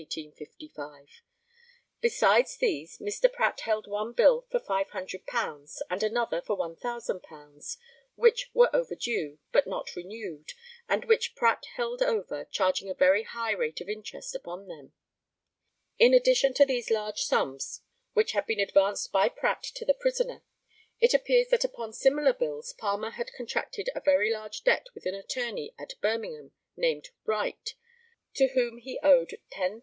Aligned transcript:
Besides 2.01 2.57
these, 2.57 2.97
Mr. 2.97 3.31
Pratt 3.31 3.59
held 3.59 3.85
one 3.85 4.13
bill 4.13 4.47
for 4.49 4.59
£500, 4.59 5.77
and 5.91 6.01
another 6.01 6.41
for 6.41 6.57
£1,000, 6.57 7.77
which 8.15 8.49
were 8.51 8.75
overdue, 8.75 9.37
but 9.51 9.67
not 9.67 9.95
renewed, 9.95 10.53
and 10.89 11.05
which 11.05 11.35
Pratt 11.35 11.65
held 11.75 12.01
over, 12.01 12.45
charging 12.45 12.89
a 12.89 12.95
very 12.95 13.21
high 13.25 13.51
rate 13.51 13.79
of 13.79 13.89
interest 13.89 14.33
upon 14.35 14.65
them. 14.67 14.93
In 15.99 16.15
addition 16.15 16.55
to 16.55 16.65
these 16.65 16.89
large 16.89 17.19
sums, 17.21 17.81
which 18.13 18.31
had 18.31 18.47
been 18.47 18.59
advanced 18.59 19.11
by 19.11 19.29
Pratt 19.29 19.61
to 19.61 19.85
the 19.85 19.93
prisoner, 19.93 20.41
it 20.99 21.13
appears 21.13 21.49
that 21.49 21.63
upon 21.63 21.93
similar 21.93 22.33
bills 22.33 22.73
Palmer 22.73 23.11
had 23.11 23.29
contracted 23.37 23.87
a 23.93 24.01
very 24.01 24.33
large 24.33 24.63
debt 24.63 24.87
with 24.95 25.05
an 25.05 25.13
attorney 25.13 25.75
at 25.77 25.93
Birmingham, 26.01 26.53
named 26.75 27.09
Wright, 27.23 27.75
to 28.33 28.47
whom 28.55 28.79
he 28.79 28.97
owed 29.03 29.37
£10,400. 29.53 29.79